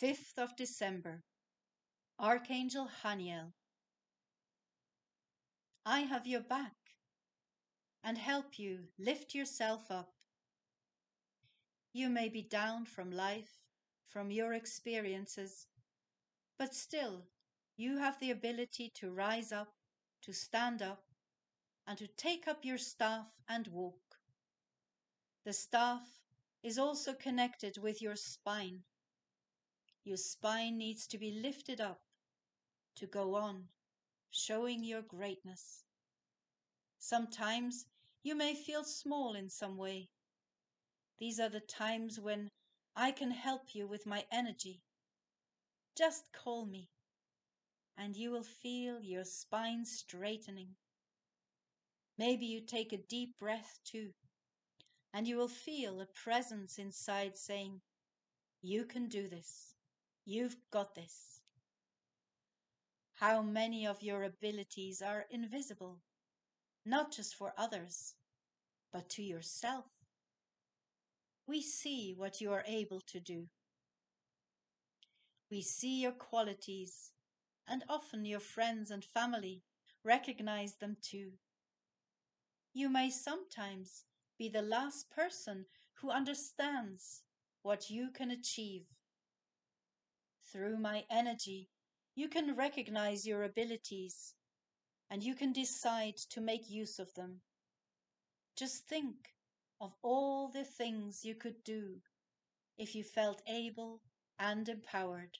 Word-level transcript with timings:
5th 0.00 0.38
of 0.38 0.54
December, 0.54 1.24
Archangel 2.20 2.88
Haniel. 3.02 3.52
I 5.84 6.00
have 6.00 6.24
your 6.24 6.40
back 6.40 6.76
and 8.04 8.16
help 8.16 8.60
you 8.60 8.84
lift 8.96 9.34
yourself 9.34 9.90
up. 9.90 10.12
You 11.92 12.08
may 12.08 12.28
be 12.28 12.42
down 12.42 12.84
from 12.84 13.10
life, 13.10 13.58
from 14.06 14.30
your 14.30 14.52
experiences, 14.52 15.66
but 16.58 16.76
still 16.76 17.24
you 17.76 17.98
have 17.98 18.20
the 18.20 18.30
ability 18.30 18.92
to 19.00 19.10
rise 19.10 19.50
up, 19.50 19.72
to 20.22 20.32
stand 20.32 20.80
up, 20.80 21.02
and 21.88 21.98
to 21.98 22.06
take 22.06 22.46
up 22.46 22.64
your 22.64 22.78
staff 22.78 23.26
and 23.48 23.66
walk. 23.66 24.18
The 25.44 25.52
staff 25.52 26.20
is 26.62 26.78
also 26.78 27.14
connected 27.14 27.78
with 27.78 28.00
your 28.00 28.14
spine. 28.14 28.84
Your 30.08 30.16
spine 30.16 30.78
needs 30.78 31.06
to 31.08 31.18
be 31.18 31.30
lifted 31.30 31.82
up 31.82 32.00
to 32.96 33.06
go 33.06 33.34
on, 33.34 33.68
showing 34.30 34.82
your 34.82 35.02
greatness. 35.02 35.84
Sometimes 36.98 37.84
you 38.22 38.34
may 38.34 38.54
feel 38.54 38.84
small 38.84 39.34
in 39.34 39.50
some 39.50 39.76
way. 39.76 40.08
These 41.18 41.38
are 41.38 41.50
the 41.50 41.60
times 41.60 42.18
when 42.18 42.48
I 42.96 43.10
can 43.10 43.32
help 43.32 43.74
you 43.74 43.86
with 43.86 44.06
my 44.06 44.24
energy. 44.32 44.80
Just 45.94 46.32
call 46.32 46.64
me, 46.64 46.88
and 47.98 48.16
you 48.16 48.30
will 48.30 48.44
feel 48.62 49.02
your 49.02 49.24
spine 49.24 49.84
straightening. 49.84 50.76
Maybe 52.16 52.46
you 52.46 52.62
take 52.62 52.94
a 52.94 53.04
deep 53.10 53.38
breath 53.38 53.78
too, 53.84 54.12
and 55.12 55.28
you 55.28 55.36
will 55.36 55.48
feel 55.48 56.00
a 56.00 56.06
presence 56.06 56.78
inside 56.78 57.36
saying, 57.36 57.82
You 58.62 58.86
can 58.86 59.10
do 59.10 59.28
this. 59.28 59.74
You've 60.30 60.58
got 60.70 60.94
this. 60.94 61.40
How 63.14 63.40
many 63.40 63.86
of 63.86 64.02
your 64.02 64.24
abilities 64.24 65.00
are 65.00 65.24
invisible, 65.30 66.02
not 66.84 67.12
just 67.12 67.34
for 67.34 67.54
others, 67.56 68.12
but 68.92 69.08
to 69.08 69.22
yourself? 69.22 69.86
We 71.46 71.62
see 71.62 72.12
what 72.14 72.42
you 72.42 72.52
are 72.52 72.62
able 72.66 73.00
to 73.10 73.18
do. 73.18 73.46
We 75.50 75.62
see 75.62 76.02
your 76.02 76.12
qualities, 76.12 77.12
and 77.66 77.82
often 77.88 78.26
your 78.26 78.40
friends 78.40 78.90
and 78.90 79.02
family 79.02 79.62
recognize 80.04 80.74
them 80.74 80.98
too. 81.00 81.30
You 82.74 82.90
may 82.90 83.08
sometimes 83.08 84.04
be 84.38 84.50
the 84.50 84.60
last 84.60 85.10
person 85.10 85.64
who 86.02 86.10
understands 86.10 87.22
what 87.62 87.88
you 87.88 88.10
can 88.10 88.30
achieve 88.30 88.84
through 90.52 90.78
my 90.78 91.04
energy, 91.10 91.68
you 92.14 92.28
can 92.28 92.56
recognize 92.56 93.26
your 93.26 93.42
abilities 93.42 94.34
and 95.10 95.22
you 95.22 95.34
can 95.34 95.52
decide 95.52 96.16
to 96.30 96.40
make 96.40 96.70
use 96.70 96.98
of 96.98 97.14
them. 97.14 97.40
Just 98.56 98.86
think 98.86 99.14
of 99.80 99.94
all 100.02 100.48
the 100.48 100.64
things 100.64 101.24
you 101.24 101.34
could 101.34 101.62
do 101.64 101.96
if 102.76 102.94
you 102.94 103.04
felt 103.04 103.42
able 103.46 104.00
and 104.38 104.68
empowered. 104.68 105.38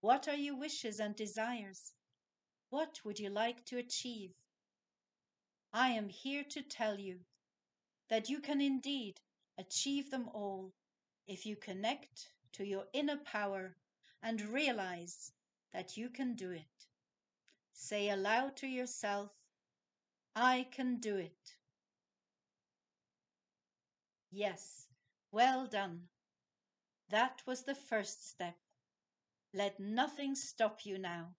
What 0.00 0.28
are 0.28 0.36
your 0.36 0.56
wishes 0.56 1.00
and 1.00 1.16
desires? 1.16 1.92
What 2.70 3.00
would 3.04 3.18
you 3.18 3.30
like 3.30 3.64
to 3.66 3.78
achieve? 3.78 4.32
I 5.72 5.88
am 5.88 6.08
here 6.08 6.44
to 6.50 6.62
tell 6.62 6.98
you 6.98 7.20
that 8.08 8.28
you 8.28 8.40
can 8.40 8.60
indeed 8.60 9.14
achieve 9.58 10.10
them 10.10 10.28
all 10.32 10.72
if 11.26 11.44
you 11.44 11.56
connect 11.56 12.30
to 12.56 12.66
your 12.66 12.84
inner 12.92 13.18
power 13.18 13.76
and 14.22 14.40
realize 14.40 15.32
that 15.72 15.96
you 15.96 16.08
can 16.08 16.34
do 16.34 16.50
it. 16.50 16.86
Say 17.72 18.08
aloud 18.08 18.56
to 18.56 18.66
yourself, 18.66 19.30
I 20.34 20.66
can 20.70 20.96
do 20.96 21.16
it. 21.16 21.56
Yes, 24.30 24.86
well 25.30 25.66
done. 25.66 26.08
That 27.10 27.42
was 27.46 27.62
the 27.62 27.74
first 27.74 28.28
step. 28.28 28.56
Let 29.52 29.78
nothing 29.78 30.34
stop 30.34 30.80
you 30.84 30.98
now. 30.98 31.34